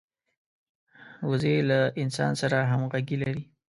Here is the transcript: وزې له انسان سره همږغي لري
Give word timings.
وزې 1.29 1.55
له 1.69 1.79
انسان 2.03 2.31
سره 2.41 2.57
همږغي 2.71 3.15
لري 3.23 3.43